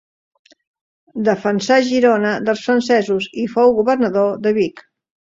Defensà 1.25 1.75
Girona 1.89 2.31
dels 2.47 2.63
francesos 2.69 3.27
i 3.43 3.45
fou 3.57 3.75
governador 3.81 4.33
de 4.47 4.55
Vic. 4.57 4.83